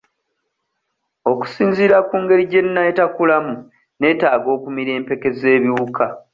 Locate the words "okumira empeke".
4.57-5.29